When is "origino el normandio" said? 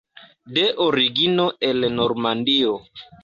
0.85-2.73